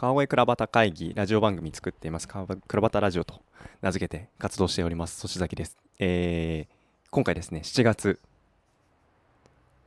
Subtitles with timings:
[0.00, 2.28] 川越倉端会議ラジオ番組作っています。
[2.28, 3.42] 川越倉端ラジオと
[3.82, 5.20] 名付けて活動しております。
[5.26, 6.78] 粗崎です、えー
[7.10, 8.20] 今回ですね7月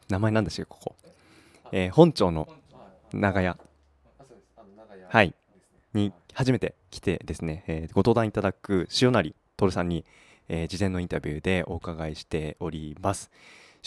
[0.09, 0.95] 名前なんですよここ、
[1.71, 2.49] えー本町の
[3.13, 3.57] 長屋。
[5.07, 5.33] はい。
[5.93, 10.03] に初めて来てですね、えーご登壇いただく塩成徹さんに、
[10.49, 13.31] えー事前のインタビューでお伺いしております。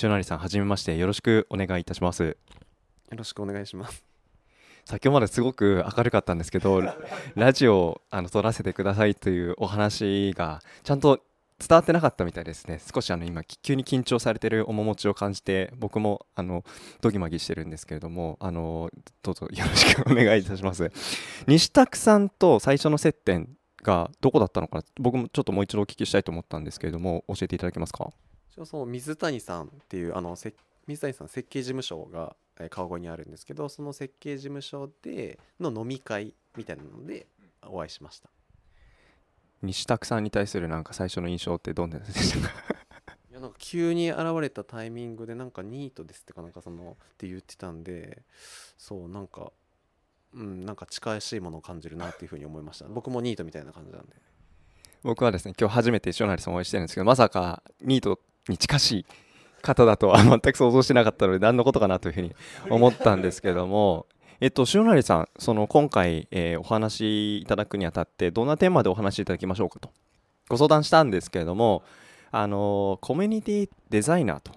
[0.02, 2.25] 塩成さんはじめましてよろしくお願いいたします。
[2.25, 2.34] よ
[3.11, 4.14] ろしくお願いします。
[4.85, 6.82] 先ほどまですごく明るかったんですけど
[7.35, 11.21] ラジオをあの撮らせてくださいというお話がちゃんと
[11.58, 12.81] 伝わってなかったみたいですね。
[12.93, 16.64] 少しあの今急に緊張されてる面持ちを感じて僕もあの
[17.00, 18.91] ドギマギしてるんですけれどもあの
[19.22, 20.91] どうぞよろしくお願いいたします。
[21.46, 24.85] 西拓さんと最初の接点がどこだったのかな？
[24.99, 28.11] 僕もちょっともう一度お聞きしたいと思ったんですけれども教えていただけますか？
[28.64, 30.36] その水谷さんっていうあの
[30.86, 32.34] 水谷さん設計事務所が
[32.70, 37.27] 川越にあるんですけどその設計事務所での飲み会みたいなので
[37.67, 38.28] お会いしました。
[39.62, 42.55] 西拓さんに対するなんか最初の印象ってどんなでしたか？
[43.30, 48.22] いやなんか急に現れたタイミングでなんかニートですってかなんかそのって言ってたんで
[48.77, 49.52] そうなんか
[50.34, 52.86] うんなんか近しいものを感じるなっていうふうに思いました。
[52.88, 54.14] 僕もニートみたいな感じなんで。
[55.02, 59.06] 僕はですね今日初めて塩成さんをお会いしてるんですけどまさかニートに近しい
[59.64, 62.34] 方だとは全く想像してなかったので何のことかなというふうに
[62.70, 64.06] 思ったんですけども。
[64.40, 69.90] えっと塩成さんその今回、えーお話しいただくにあたってどんなテーマでお話しいただきましょうかと。
[70.48, 71.82] ご相談したんですけれども
[72.32, 74.50] あのコミュニティデザイナーと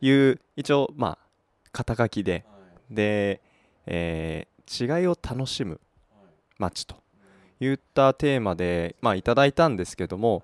[0.00, 1.26] いう一応まあ
[1.72, 2.44] 肩書きで。
[2.88, 3.40] で、
[3.86, 5.80] えー違いを楽しむ
[6.58, 6.96] 街と
[7.60, 10.42] いったテーマで、まあ、いただいたんですけども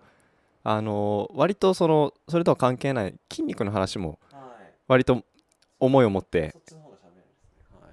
[0.65, 4.19] あの割とそのそれとは関係ない筋肉の話も
[4.89, 5.25] 割と
[5.81, 7.65] 思いを持ってそっちの方が喋るんですね。
[7.81, 7.89] は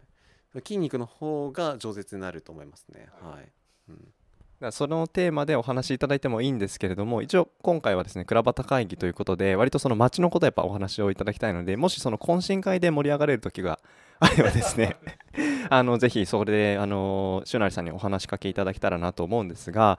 [0.59, 0.61] い。
[0.65, 3.07] 筋肉の方が饒舌になると思いますね。
[3.21, 3.51] はい。
[3.89, 4.13] うん。
[4.59, 13.79] だそのテーマでお話しいただいてもいいんですけれども一応今回はですね倉端会議ということで割とその街のことやっぱお話をいただきたいのでもしその懇親会で盛り上がれる時が
[14.19, 14.97] あればですね
[15.69, 19.97] あのぜひそれであの塩成さんにお話しかけいただけたらなと思うんですが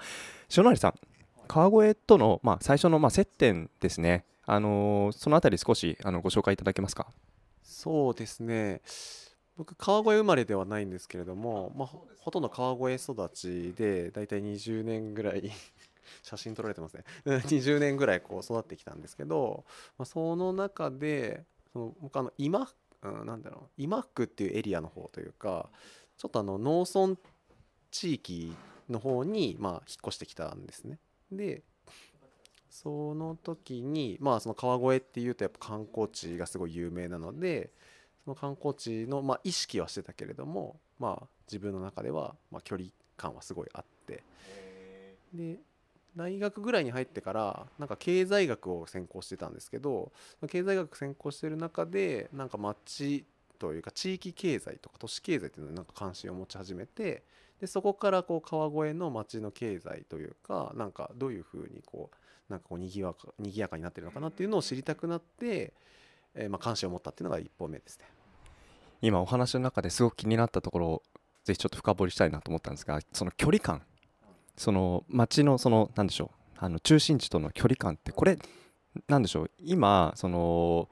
[0.55, 0.95] 塩成さん
[1.51, 7.09] 川越との、まあ、最初の、まあ、接点ですねあのそのあたり少しあのご紹介いただけますか？
[7.65, 8.83] そうですね。
[9.57, 15.51] 僕川越生まれではないんですけれども、まあ、ほほとんど川越育ちでだいたい20年ぐらい
[16.23, 19.65] 写真撮られてますねうん20年ぐらいこう育ってきたんですけど、
[19.99, 22.73] まあ、その中でその僕あの今、
[23.03, 25.69] うん、なんだろう今区っていうエリアの方というか
[26.17, 27.17] ちょっとあの農村
[27.91, 28.55] 地域
[28.89, 30.99] の方にまあ引っ越してきたんですね。
[31.33, 31.63] で
[32.69, 37.71] その時にまあその川越っていうとやっぱ観光地がすごい有名なので
[38.25, 44.23] その観光地のまあ意識はしてたけれどもまあ自分の中ではまあ距離感はすごいあって。
[45.35, 45.59] で
[46.17, 50.11] 大学ぐらいに入ってからなんか経済学を専攻してたんですけど
[50.49, 53.25] 経済学専攻してる中でなんか町
[53.61, 57.23] というか地域経済とか都市経済っていうのになんか関心を持ち始めて
[57.61, 65.73] でそこからこう川越の町の経済というかなんかどういうふうにこうなんかこうにぎわかにぎやかになってるのかなっていうのを知りたくなって、
[66.35, 68.07] えーまあ関心を持ったっていうのが一歩目ですね。
[69.03, 71.03] 今お話の中ですごく気になったところを
[71.45, 73.83] ぜひちょっと深掘りしたいなと思ったんですがその距離感。
[74.57, 76.59] その街のそのなんでしょう。
[76.59, 78.39] あの中心地との距離感ってこれ
[79.09, 79.51] なんでしょう。
[79.59, 80.89] 今その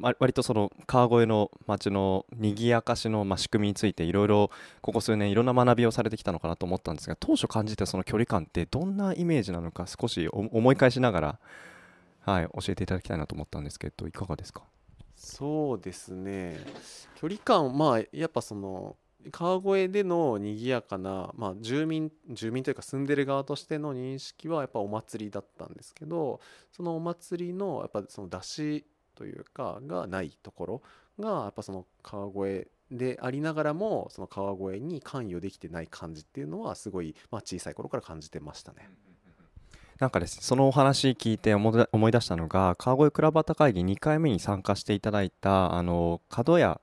[0.00, 4.50] わ割とその川越の街の賑やかしのま仕組みについていろいろ
[4.80, 11.38] ここ数年いろんな学びをされてきたのかなと思ったんですが当初感じたその距離感ってどんなイメージなのか少し思い返しながら、
[12.22, 14.62] はい、教えていただきたいなと思ったんですけどいかがですか？
[15.16, 16.58] そうですね。
[17.14, 18.96] 距離感まあやっぱその
[19.30, 26.40] 川越での賑やかな、まあ、住民住民というか住んでる側としての認識はやっぱお祭りだったんですけど
[26.70, 30.82] そのお祭りのやっぱその出しというかがないところ
[31.18, 38.88] がやっぱその川越でありながらもその川越に関与できてない感じっていうのはすごい、まあ、小さい頃から感じてましたね。
[39.98, 46.80] なんかですねそのお話聞いて思い出したのが川越倉端会議2回目に参加していただいたあの角屋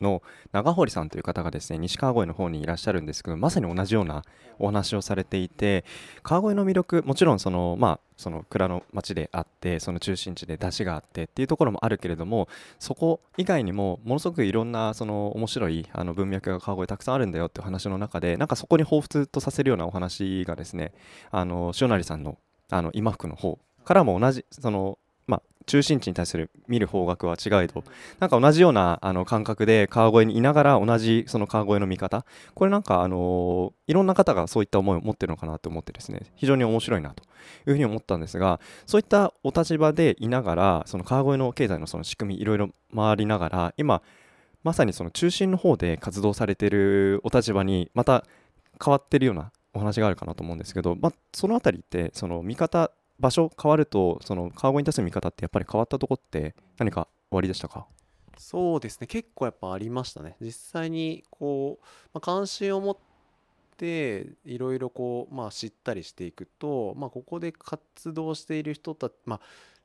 [0.00, 4.22] の長堀さんという方がですね西川越の方にいらっしゃるんですけどまさに同じような
[4.58, 5.84] お話をされていて
[6.22, 12.48] 川越の魅力もちろんそのまあその蔵の町であってその中心地で出汁があってっていうところもあるけれども
[12.78, 20.92] そこ以外にもものすごくいろんなその面白いあの文脈が川越たくさんあるんだよっていう話の中でなんかそこに彷彿とさせるようなお話がですね
[21.30, 22.38] あの塩成さんの
[22.70, 24.98] あの今福の方からも同じその
[25.66, 27.84] 中心地に対する見る方角は違えど
[28.20, 32.24] なんか同じようなあの感覚で川越にいながら同じその川越の見方。
[32.54, 36.20] これなんかあのいろんな方がそういった思いを持ってるのかなと思ってですね。
[36.36, 44.02] 非常に面白いなというふうに思ったんですがそういったお立場でいながらその川越の経済のその仕組みいろいろ回りながら今
[44.62, 48.24] まさにその中心の方で活動されているお立場にまた
[48.82, 52.90] 変わってるようなお話があるかなと思うんですけど、まあ、そのあたりってその見方
[53.20, 57.86] 場所変わるとその川越に対する見方ってやっぱり変わったとこって何か終わりでしたか？
[58.36, 59.06] そうですね。
[59.06, 60.36] 結構やっぱありましたね。
[60.40, 62.96] 実際にこう、まあ、関心を持っ
[63.76, 69.40] ていろいろこう、まあ、知ったりしていくと、まあ、ここで活動している人たち、まあ、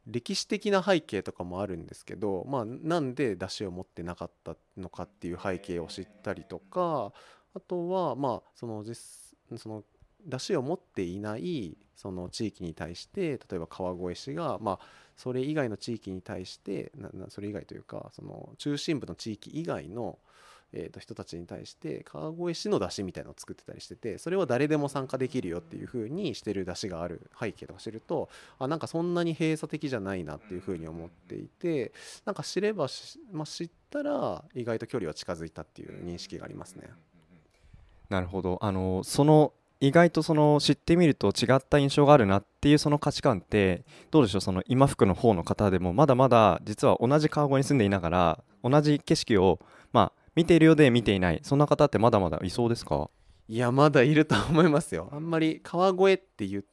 [0.08, 7.12] 歴史的な背景とかもあるんですけど、まあ、なんで出汁を持ってなかったのかっていう背景を知ったりとか
[7.54, 9.84] あとはまあその実その
[10.26, 14.80] 出汁を持っていないその地域に対して例えば川越市がまあ
[15.18, 20.18] それ以外の地域に対してななそれ以外というかその中心部の地域以外の、
[20.72, 28.30] えー、と人たちに対して川越市の出汁みたいのを作ってたりしててそれは誰でも参加できるよっていう風にしてる出汁がある背景とか知ると
[28.60, 31.92] あなんかそんなに閉鎖的じゃないなっていう風に思っていて
[32.24, 32.88] なんか知れば
[33.34, 36.90] まあ、知ったら意外と距離は近づいたっていう認識がありますね。
[38.08, 44.42] なるほどあのその意外とその知ってみると違った印象があるなっていうその価値観ってどうでしょう？
[44.42, 49.60] その今福の方の方でもまだまだ実は同じ川越に住んでいながら同じ景色を
[49.94, 53.10] まあ見ているようで見ていないそんな方ってまだまだいそうですか？
[53.48, 55.10] いやまだいると思いますよ。
[55.12, 56.66] あんまり川越っていう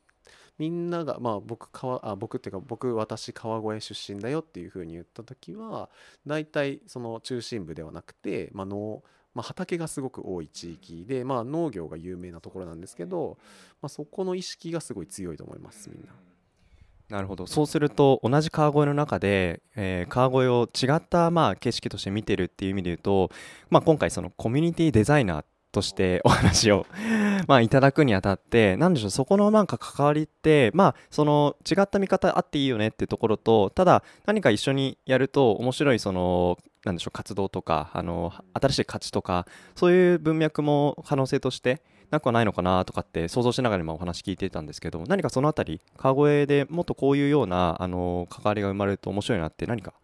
[0.58, 5.90] みんながまあ僕川あ僕っていうか僕私川越出身だよっていうふうに言った時は
[6.26, 9.02] 大体その中心部ではなくて、まあ、農
[9.36, 13.36] まあ、畑がすごく多い地域で、まあ、農業が有名なところなんですけど、
[13.82, 16.12] まあ、そこの意識がすごい強いと思いますみんな。
[17.10, 23.30] なるほどそうすると同じ川越の中で、えー、川越を違ったまあ景色として見てるっていう意味で言うと、
[23.70, 26.86] まあ、今回そのコミュニティデザイナーとして お話を
[27.46, 39.44] まあいただくにあたって何でしょうそこのなんか関わりってまあその違った見方あっていいよねっていうところとただ何か一緒にやると面白いそのなんでしょう活動とかあの新しい価値とか
[39.74, 49.94] そういう文脈も可能性としてなくはないのかなとかって想像しながら今お話聞いてたんですけど何かそのあたり川越でもっとこういうようなあの関わりが生まれると面白いなって何か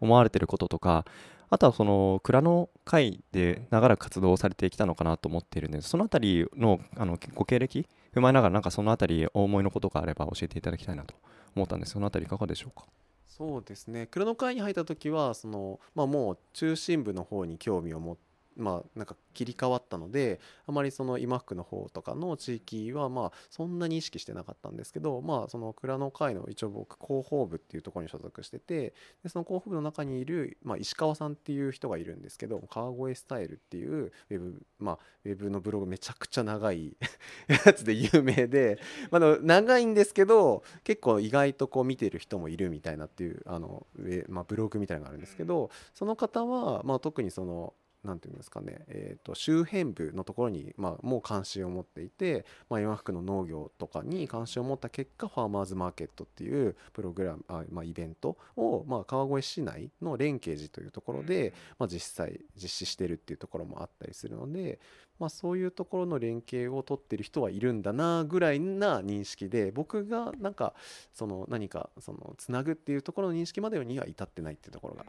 [0.00, 1.04] 思われてることとか
[1.50, 11.14] あとはその蔵の会で長らく活動されてきたのかなと思っているんでそのあたりのあのご経歴踏まえながらなんかそのあたりお思いのことがあれば教えていただきたいなと
[11.54, 11.92] 思ったんです。
[11.92, 12.86] そのあたりいかがでしょうか？
[13.30, 14.08] そうですね。
[14.08, 18.29] 黒の会に入った時はその、まあ、もう中心部の方に興味を持って
[18.60, 36.96] まあなんか切り替わったのであまりその今福の方とかの地域はまあそんなに意識してなかったんですけどまあその蔵の会の一応僕広報部っていうところに所属しててでその広報部の中にいる、まあ、石川さんっていう人がいるんですけど川越スタイルっていうウェブまあウェブのブログめちゃくちゃ長い
[37.48, 38.78] やつで有名で、
[39.10, 43.86] まあ、長いんですけど結構意外とこう見てる人もいるみたいなっていうあの、
[44.28, 47.74] まあ、ブログみたいなのがあるんですけどその方は、まあ、特にその
[48.04, 64.80] 何て言うんですかね、えーと、周辺部のところに、まあ、もう関心を持っていて、まあ、山福の農業とかに関心を持った結果ファーマーズマーケットっていうプログラムあ、まあ、イベントを、まあ、川越市内の連携寺というところで、まあ、実際実施してるっていうところもあったりするので、
[65.18, 70.72] まあ、そういうところの連携を取ってる人はいるんだなぐらいな認識で僕がなんか
[71.12, 75.04] その何かそのつなぐっていうところの認識までには至ってないっていうところが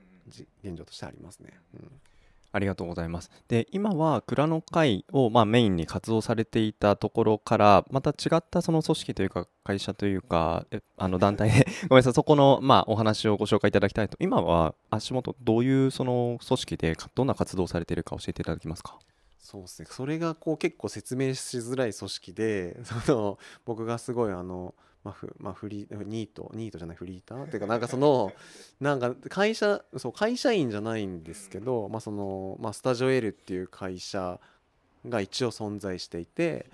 [0.64, 1.58] 現状としてありますね。
[1.76, 1.92] うん
[2.54, 3.30] ありがとうございます。
[3.48, 10.66] で、今は蔵の会をまあメインに活動されていたところから、また違ったその組織というか、会社というか、
[10.98, 18.98] あの団体で ごめんなさい、そこのまあお話をご紹介いただきたいと、今は足元、どういうその組織で、どんな活動されているか教えていただけますか？
[19.40, 27.44] そうですねそれがこう結構説明しづらい組織でその僕がすごいあのまあフまあ、フリーニートニートじゃないフリーター？
[27.46, 28.32] っていうかなんかその
[28.80, 34.40] なんか会社そう会社員じゃないんですけど、まあそのまあ、スタジオ L っていう会社
[35.08, 36.68] が一応存在していて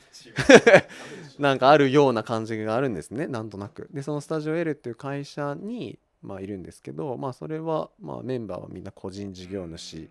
[1.39, 3.87] なんかあるような感じがあるんですねなんとなく。
[3.93, 10.09] でそのスタジオ L っていう会社にまあいるんですけどまあそれはまあメンバーはみんな個人事業主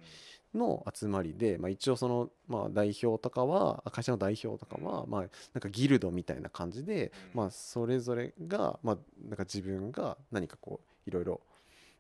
[0.56, 5.26] の集まりで、まあ、一応その、まあ、代表とかは会社の代表とかは、まあ、な
[5.58, 8.98] んかギルドみたいな感じで、まあ、それぞれが、まあ、
[9.28, 11.40] なんか自分が何かこういろいろ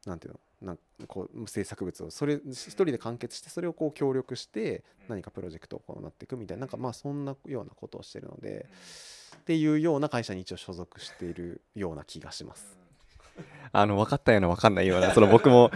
[0.06, 8.66] なんていうのなんこう制作物をそれ一人で完結してそれをこう協力して何かプロジェクトをこうなっていくみたいななんかまあそんなようなことをしてるので
[9.36, 12.85] っていうような会社に一応所属しているような気がします。
[13.72, 15.70] あの分かったような分かんないようなその僕も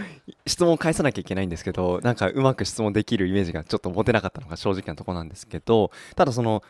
[0.47, 6.63] 質問を返さなきゃいけないんですけどなんかうまく質問できるイメージがちょっと持てなかったのが正直なところなんですけどただその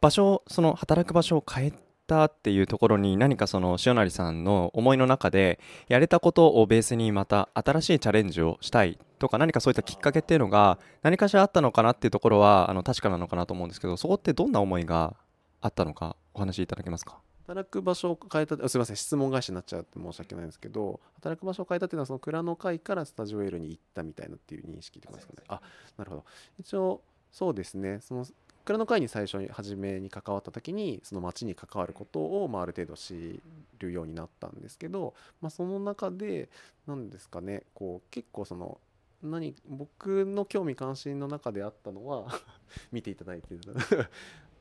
[0.00, 1.72] 場所その働く場所を変え
[2.06, 15.16] たっていうところに何かその塩成さんの思いの中でやれたことをベースにまた新しいチャレンジをしたいとか何かそういったきっかけっていうのが何かしらあったのかなっていうところはあの確かなのかなと思うんですけどそこってどんな思いが
[15.60, 17.18] あったのかお話しいただけますか？
[17.48, 25.42] 働く場所を変えたあすみません質問返しになっちゃうって申し訳ないんですけど働く場所を変えたっていうのはその蔵の会からスタジオ L に行ったみたいなっていう認識でますかね。
[25.48, 25.62] あ
[25.96, 26.24] なるほど。
[26.60, 27.00] 一応
[27.32, 28.00] そうですね。
[28.02, 28.26] その
[28.66, 33.40] 蔵の会に最初に初めに関わった時にその町に関わることを、まあ、ある程度知
[33.78, 36.50] るようになったんですけど、まあ、その中で
[36.86, 38.78] 何ですかねこう結構その
[39.22, 42.26] 何僕の興味関心の中であったのは
[42.92, 43.60] 見ていただいてる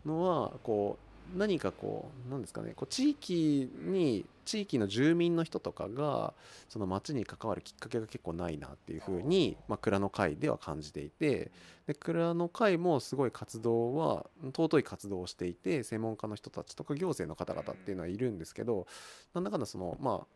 [0.06, 6.34] のはこう何かこう何ですかねこう地域に地域の住民の人とかが
[6.70, 11.52] その町に関わるきっかけが結構ないなっていうふうに、まあ、蔵の会では感じていて
[11.86, 18.88] で蔵の会もすごい活動は尊い活動をしていて専門家の人たちとか行政の方々っていうのはいるんですけど
[19.34, 20.28] なんだかんだそのまあ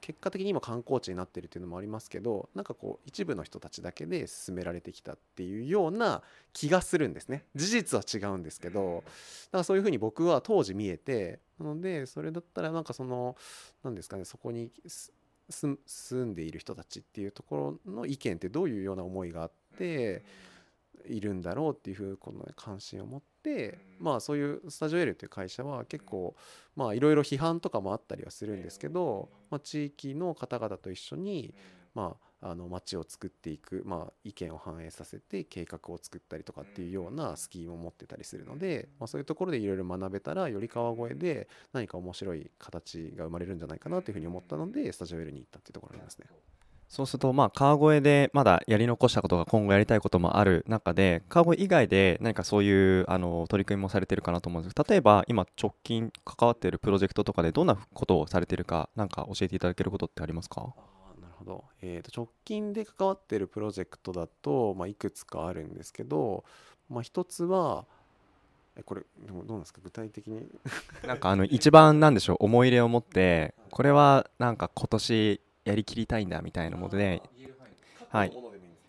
[0.00, 6.22] 結果的に今観光地になってるっていうのもありますけどなんかこう一部の人たちだけで進められてきたっていうような
[6.52, 7.44] 気がするんですね。
[7.54, 9.10] 事実は違うんですけどだ
[9.52, 13.36] からそういうふうに僕は当時見えてなのでそれだったらなんかその
[13.82, 14.70] 何ですかねそこに
[15.48, 20.24] 住んでいる人たちっていうところの意見ってどういうような思いがあって
[21.08, 26.34] いるんだろうっていうふうこの関心を持ってまあそういうスタジオ L という会社は結構
[26.74, 31.54] まあいろいろ批判とかもあったりはするんですけど、まあ、地域の方々と一緒に
[31.94, 46.26] まああの街を作っていく、まあ、意見を反映させて計画を作ったりとかっていうようなスキームを持ってたりするので、まあ、そういうところでいろいろ学べたらより川越で何か面白い形が生まれるんじゃないかなというふうに思ったのでスタジオ L に行ったっていうところになりますね。
[46.88, 54.74] そうすると、まあ、川越でまだやり残したことが今後やりたいこともある中で、川越以外で何かそういうあの取り組みもされてるかなと思うんです。
[54.74, 60.60] けど、例えば今、直近関わっているプロジェクトとかで、どんなことをされているか、なんか教えていただけることってありますか？
[61.20, 66.44] なるほど、えーと、直近で関わっているプロジェクトだと、まあ、いくつかあるんですけど、
[66.88, 67.84] まあ、一つは、
[68.76, 69.80] えこれでもどうなんですか？
[69.82, 70.46] 具体的に。
[71.06, 72.36] なんかあの一番なんでしょう。
[72.40, 77.22] 思い入れを持ってこれはなんか今年やりきりたいんだみたいなもので、
[78.10, 78.32] はい、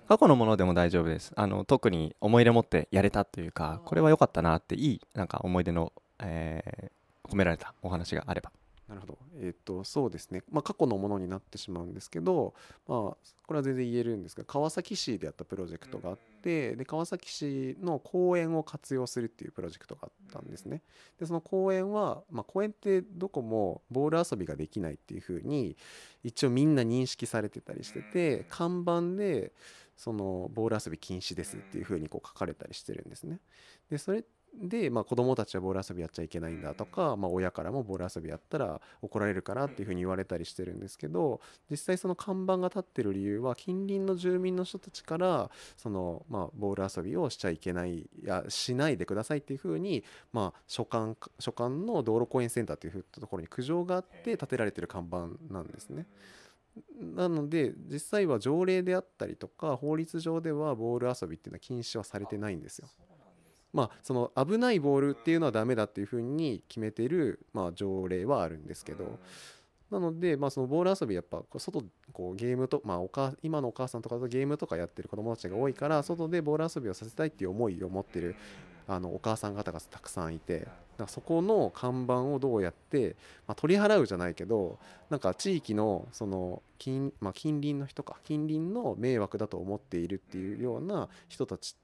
[0.08, 1.34] 過去のものでも大丈夫です。
[1.36, 8.52] あの特に思い入れ持ってやれたというかこれは良かったなっていいなんか思い出の、えー、込められたお話があれば。
[8.88, 9.18] なるほど。
[9.42, 10.44] えっ、ー、と、そうですね。
[10.50, 12.54] まあ、過去のものになってしまうんですけど、
[12.88, 13.18] まあ、こ
[13.50, 16.18] れは全然言えるんですが、川崎市でやったプロジェクトがあっ
[16.48, 20.82] て、で、川崎市の公園を活用するっていうプロジェクトがあったんですね。
[21.20, 25.76] で、その公園は、まあ、公園ってどこもボール遊びができないっていうふうに、
[26.24, 29.52] 一応みんな認識されてたりしてて、看板で、
[29.98, 33.40] そのボール遊び禁止ですっていうふうにこう書かれたりしてるんですね。
[33.90, 34.24] でそれ
[34.62, 56.08] で、まあ、子供たちはボール遊びやっちゃいけないんだとか、まあ、親からもボール遊びやったら怒られるからっていうふうに言われたりしてるんですけど実際その看板が立ってる理由は近隣の住民の人たちからその、まあ、ボール遊びをしちゃいけないやしないでくださいっていうふうに、まあ、所管所管の道路公園センターっていうところに苦情があって建てられてる看板なんですね。
[57.00, 62.88] なので実際は条例であったりとか法律上ではボール遊びっていうのは禁止はされてないんですよ。
[63.78, 69.20] まあ、その危ないボールっていうのはダメだっていうふうに決めてる、まあ、条例はあるんですけど、
[69.92, 78.36] なので、まあ、そのボール遊びやっぱ外こうゲームと、まあ、おか今のお母さんとかとゲームとかやってる子供たちが多いから外でボール遊びをさせたいっていう思いを持ってる
[78.88, 80.68] あのお母さん方がたくさんいて
[80.98, 83.16] だそこの看板をどうやって、
[83.48, 84.80] まあ、取り払うじゃないけど
[85.10, 91.76] なんか地域のその近,、まあ、近隣の人か近隣の迷惑だと思っているっていうような人たち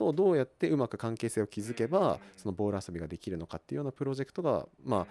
[0.00, 5.06] とどうやってうまく関係性を築けばそのボール遊びができるのかっていうようなプロジェクトがまあ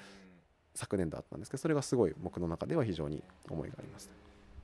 [0.74, 4.10] 昨年だったんですけどそれがすごい僕の中では非常に思いがあります。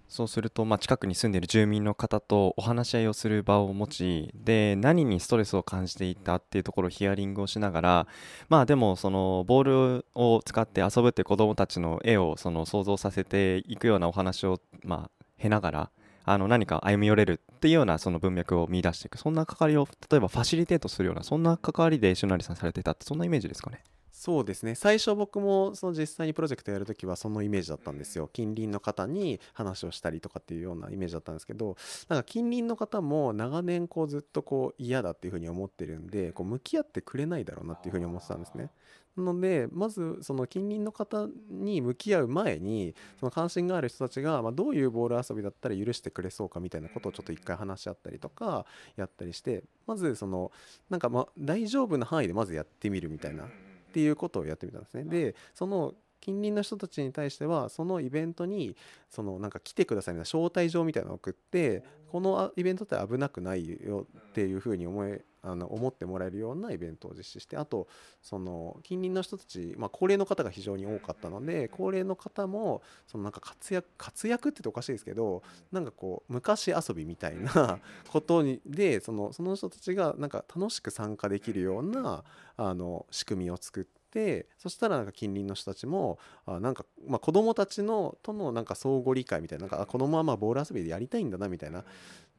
[0.08, 8.08] そうすると、まあ、近くに住んでいる住民の方とお話し合いをする場を持ちで何にストレスを感じていたっていうところをヒアリングをしながら
[8.48, 9.64] まあでもそのボー
[9.98, 15.92] ルを使って遊ぶって子どもたちの絵をその想像させていくようなお話をまあ経ながら
[16.26, 23.84] あの何か歩み寄れるっていうようなその文脈を見出していくそんな関わりを例えばファシリテートするようなそんな関わりで石成さんされてたってそんなイメージですかね？
[24.12, 24.76] そうですね。
[24.76, 28.30] 最初僕もその実際にプロジェクトやるときはそのイメージだったんですよ。
[28.32, 31.76] 近隣の方に話をしたりとかっていうようなイメージだったんですけど
[32.08, 38.72] なんか近隣の方も長年こうずっとこう嫌だっていうふうに思ってるんでこう向き合ってくれないだろうなっていうふうに思ってたんですね。
[39.22, 50.52] のでまずその近隣の方に向き合う前にその関心がある人たちがまあどういうボール遊びだったら許してくれそうかみたいなことをちょっと一回話し合ったりとかやったりしてまずその
[50.90, 53.48] なんかまあ大丈夫な範囲でまずやってみるみたいなっ
[53.94, 55.04] ていうことをやってみたんですね。
[55.06, 55.94] でその
[56.26, 58.76] 近隣の人たちに対してはそのイベントに
[59.12, 67.88] そのなんか来てくださいみたいな招待状みたいなのを送ってこのイベントって危なくないよっていうふうに思えあの思ってもらえるようなイベントを実施してあと
[68.22, 82.24] その近隣の人たち、まあ、高齢の方が非常に多かったので高齢の方もそのなんか活躍活躍って言っておかしいですけどなんかこう昔遊びみたいなことにでそのその人たちがなんか楽しく参加できるような
[82.58, 84.05] あの仕組みを作って。
[84.58, 91.84] そしたらなんか近隣の人たちもあなんかまあ子供たちのとのなんか相互理解みたいななんかあ子供はまあボール遊びでやりたいんだなみたいなっ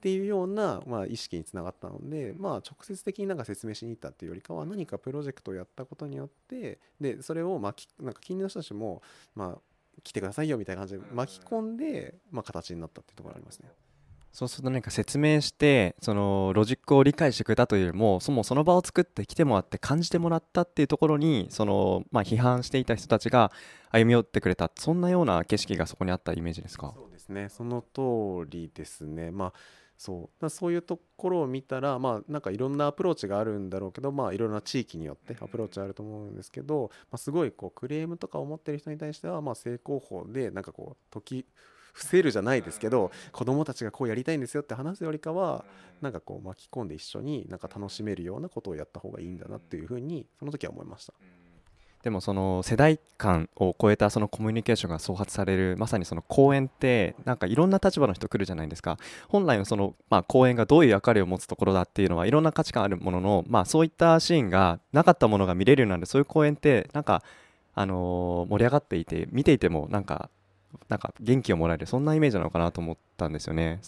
[0.00, 9.02] ていうような、まあ、意識につながったので、まあ、直接的になんか説明しに行ったっていうよりかは何かプロジェクトをやったことによってでそれを巻きなんか近隣の人たちも、
[9.34, 9.60] まあ、
[10.04, 13.70] 来てくださいよみたいな感じで巻き込んで、まあ、形になったっていうところありますね。
[14.36, 23.50] そうすると何か説明してそのロジックを理解してくれたというよりもそもその場を作って来てもらって感じてもらったっていうところにその、まあ、批判していた人たちが
[23.90, 24.70] 歩み寄ってくれた。
[24.76, 26.92] そんなような景色がそこにあったイメージですか？
[26.94, 27.48] そうですね。
[27.48, 29.30] その通りですね。
[29.30, 29.52] まあ
[29.96, 30.42] そう。
[30.42, 41.46] だそういうところを見たらまあなんかいろんなアプローチがあるんだろうけどまあいろんな地域によってアプローチあると思うんですけど、まあ、すごいこうクレームとかを持ってる人に対してはまあ正攻法でなんかこう時
[41.96, 45.64] 伏せるじゃないですけど子供たちがこうやりたいんですよって話すよりかは
[46.02, 51.14] なんかこう巻き込んで一緒になんか楽しめるようなことをやった方がいいんだなっていうふうにその時は思いました。
[52.02, 58.96] でもその世代間を超えたそのコミュニケーションが創発されるまさにその公演ってなんかいろんな立場の人来るじゃないですか
[59.28, 67.24] 本来のそのまあ公演がどういう役割を持つところだっていうのはいろんな価値観あるもののまあそういったシーンがなかったものが見れるようになるそういう公演ってなんか
[67.74, 70.30] あの盛り上がっていて見ていてもなんか
[70.88, 73.80] なんか元気をもらえるそんなイメージなのかなと思ったんですよね。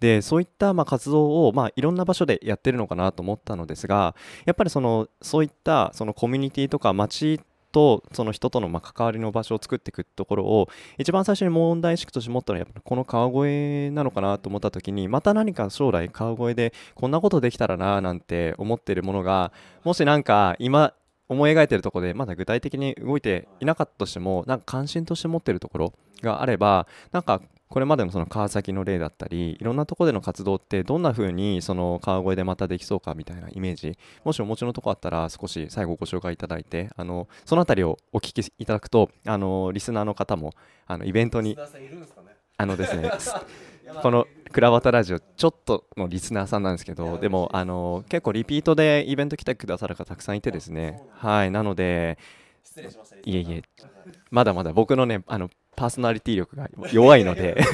[0.00, 7.40] でそういったまあ活動をまあいろんな場所でやってるのかなと思ったのですがやっぱりそのそういったそのコミュニティとか街
[7.72, 19.52] とその人とのま関わりの場所を作っていくところを一番最初に問題意識として持ったのはやっぱこの川越なのかなと思った時にまた何か将来川越でこんなことできたらななんて思ってるものが
[19.84, 20.92] もしなんか今
[21.32, 25.92] 思い描いてるところでまだ具体的に動いていなかったとしてもなんか関心として持ってるところ
[26.22, 27.42] があればなんか
[27.72, 40.52] これまでのその川崎の例だったりいろんなところでの活動ってどんな風にその川越でまたできそうかみたいなイメージもしお持ちのとこあったら少し最後ご紹介いただいてあのその辺りをお聞きいただくとあのリスナーの方も
[40.86, 41.56] あのイベントに
[42.58, 43.10] あのですね
[44.02, 51.02] この クラバタラジオちょっとのリスナーさんなんですけどでもあの結構リピートでイベント来てくださる方たくさんいてですね。
[51.12, 51.50] はい。
[51.50, 52.18] なので
[53.24, 53.62] いえいえ。
[54.30, 57.56] まだまだ僕のねあのパーソナリティ力が弱いので。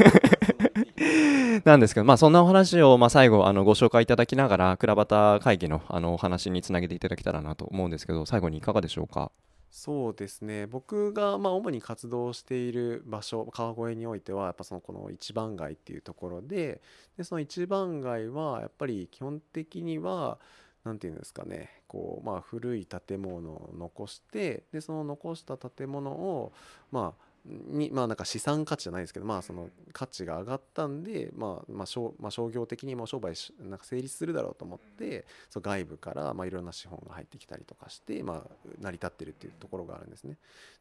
[1.64, 9.33] なんですけど、まあ、そんなお話を、まあ、最後あのご紹介いただきながら倉端会議のあのお話につなげていただけたらなと思うんですけど最後にいかがでしょうか？
[9.71, 10.67] そうですね。
[10.67, 16.81] 僕がまあ主に活動している場所川越においてはやっぱそのこの一番街っていうところで
[17.17, 20.39] でその一番街はやっぱり基本的には
[20.85, 21.83] 何て言うんですかね。
[21.87, 26.53] こうまあ古い建物を残してでその残した建物を
[26.91, 38.43] まあにまあなんか資産価値じゃないですけどまあその価値が上がったんでまあまあ商,、まあ、商業的にも商売なんか成立するだろうと思ってそう外部からまあいろんな資本が入ってきたりとかしてまあ
[38.81, 40.37] 成り立ってるっていうところがあるんですね。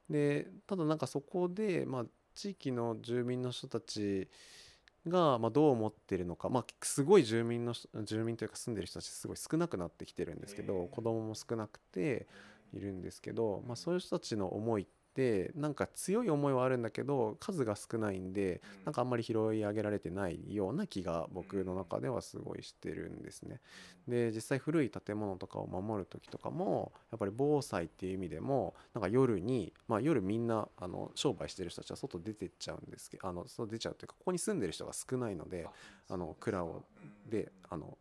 [0.09, 4.27] でただなんかそこでまあ地域の住民の人たち
[5.07, 12.27] がまあどう思ってるのか、まあ、すごい住民の住民というか住んでる人たちすごい少なくなってきてるんですけど子供も少なくて
[12.73, 23.59] いるんですけど、まあ、そういう人たちの思いっってなんか強い思いはあるんだけど数が少ないんでなんかあんまり拾い上げられてないような気が僕の中ではすごいしてるんですね。
[24.07, 35.67] で実際古い建物とかを守る時とかもやっぱり防災っていう意味でもなんか夜に、まあ、夜みんなあの商売してる人たちは外出てっちゃうんですけどあの外出ちゃうというかここに住んでる人が少ないので
[36.09, 36.83] あの蔵を
[37.27, 37.97] であの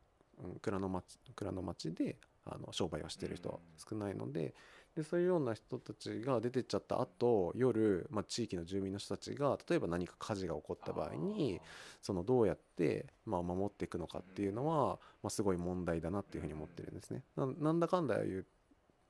[0.60, 4.54] 蔵の町蔵の町であの商売をしてる人は少ないので
[4.96, 11.60] でそういうような人たちが出てっちゃった後夜、まあ、地域の住民の人たちが例えば何か火事が起こった場合に
[12.00, 17.22] そのどうやって、まあ、守っていくのかっていうのは、まあ、すごい問題だなっていうふうに思ってるんですね。
[17.36, 18.56] なんだかんだ言って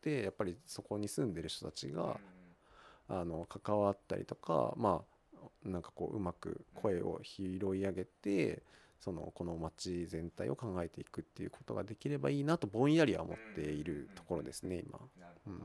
[0.07, 2.17] てやっぱりそこに住んでる人たちが
[3.09, 5.03] あの関わったりとかま
[5.65, 8.63] あなんかこううまく声を拾い上げて
[9.07, 14.99] そのこの町全体を考えていくっていうことができればいいなとぼんやりは思っているところですね今。
[15.47, 15.63] うん。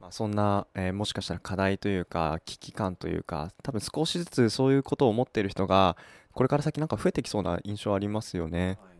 [0.00, 5.98] まあ、そんな、えーもしかしたら課題というか危機感というか多分少しずつそういうことを思っている人が
[6.32, 8.78] これから先なんか増えてきそうな印象ありますよね。
[8.82, 8.96] はい。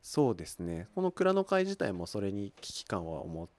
[0.00, 0.88] そうですね。
[0.94, 3.50] この蔵の会自体もそれに危機感は思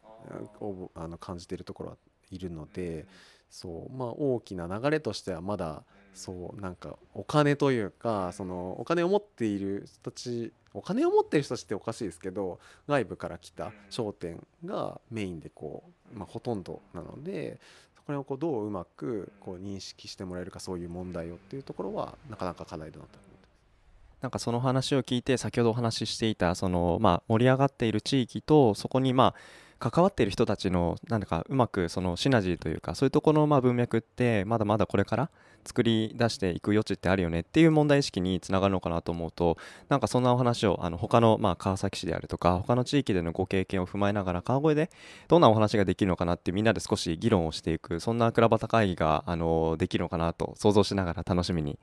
[0.95, 1.97] あの感じているところは
[2.31, 3.05] いるので
[3.51, 3.95] そう。
[3.95, 17.59] まあ大きな流れとしてはまだそうなんかお金というかそのお金を持っている人たちお金を持っている人たちっておかしいですけど外部から来た商店がメインでこう、まあ、ほとんどなので
[18.05, 23.21] それをこうどううまくこう認識してもらえるかそういう問題をっていうところはなかなか課題だなと思って
[24.21, 29.35] なんかその話を聞いて先ほどお話ししていたその、まあ、盛り上がっている地域とそこにまあ
[29.81, 35.29] 関わっている人たちのなんかうまくそのシナジーというかそういうところのまあ文脈ってまだまだこれから
[35.65, 39.57] 作り出していく余地ってあるよねっていう問題意識につながるのかなと思うと
[39.89, 44.89] なんかそんなお話をあの他のまあ川崎市であるとか他の地域でのご経験を踏まえながら川越で
[45.27, 51.79] どんなお話ができるのかなってみんなで少し議論をしていくそんな倉端会議があのできるのかなと想像しながら楽しみに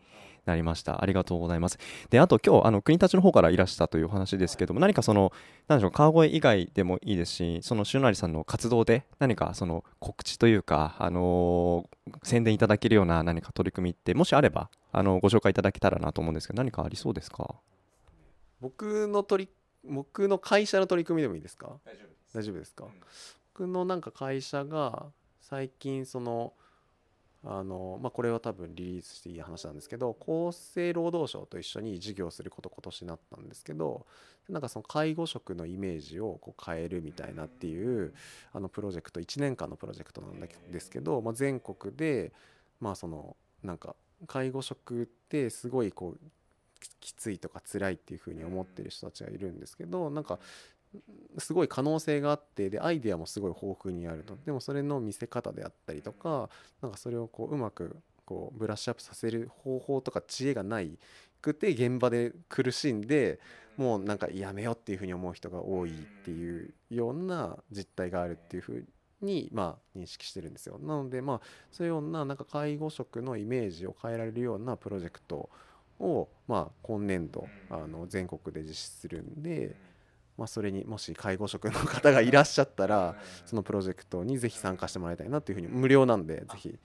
[0.49, 1.03] なりました。
[1.03, 1.79] ありがとうございます。
[2.11, 5.33] であと今日あの国立の方からいらしたというお話ですけども何かその
[5.69, 17.55] 何でしょう川越以外でもいいですしその塩成さんの活動で何かその告知というかあのー宣伝いただけるような何か取り組みってもしあればあのご紹介いただけたらなと思うんですけど何かありそうですか？
[18.61, 19.51] 僕の取り
[19.85, 21.77] 僕の会社の取り組みでもいいですか？
[22.35, 22.87] 大丈夫ですか、
[23.53, 25.07] 僕のなんか会社が
[25.41, 26.55] 最近その
[27.45, 34.07] あのまあこれは多分リリースしていい話なんですけど厚生労働省と一緒に事業すること今年になったんですけど
[34.49, 38.15] なんかその介護職のイメージをこう変えるみたいなっていう
[38.53, 42.33] あのプロジェクト1年間のプロジェクトなんですけど、まあ、全国で
[42.81, 43.95] まあそのなんか
[44.27, 46.21] 介護職ってすごいこう
[47.01, 50.39] きついとか辛いっていうふうに思ってる人たちがいるんですけどなんか
[51.39, 56.49] すごい可能性があってでアイデアもすごい豊富にあるとでもそれの見せ方であったりとか
[56.83, 60.99] なんかそれをこううまくこうブラッシュアップさせる方法とか知恵がない
[61.41, 63.41] くて現場で苦しんで
[63.77, 65.93] もうなんかやめようっていうふうに思う人が多いっ
[66.25, 68.85] ていうような実態があるっていうふう
[69.23, 75.49] にまあ認識してるんですよなのでまあそういうようななんか介護職のイメージを変えられるようなプロジェクト
[76.01, 79.88] をまあ今年度あの全国で実施するんで。
[80.39, 86.79] まあ、それにもし介護職の方がいらっしゃったらそのプロジェクトにぜひ参加してもらいたいなというふうに無料なんでぜひ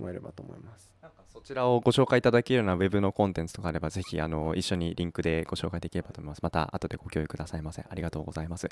[0.00, 0.90] 思えればと思います。
[1.02, 6.40] なんかそちらをご紹介いただけるようなウェブのコンテンツとかあればぜひあの一緒にリンクでご紹介できればと思います。
[6.42, 7.84] また後でご共有くださいませ。
[7.88, 8.68] ありがとうございます。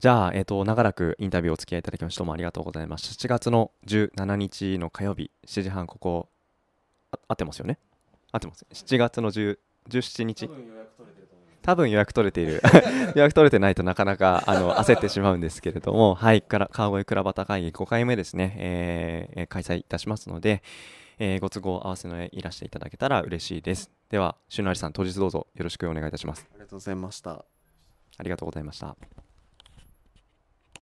[0.00, 3.12] じゃあ、えっ、と、長らくインタビューをお付き合いいただきましてどうもありがとうございます。
[3.12, 6.30] 7月の17日の火曜日、7時半、ここ、
[7.12, 7.78] あ合ってますよね？
[8.32, 8.66] 合ってます。
[8.72, 10.48] 7月の10 17日
[11.64, 12.60] 多分予約取れている
[13.16, 20.62] 予約取れてないとなかなかあの焦ってしまうんですけれども、はい、から川越倉端会議5回目ですね、えーえー開催いたしますので、
[21.18, 23.90] えーご都合合わせのいらしていただけたら嬉しいです。
[24.10, 26.46] では、しゅんなりさん、当日どうぞよろしくお願いいたします。
[26.52, 27.30] ありがとうございました。
[28.18, 29.23] ありがとうございました。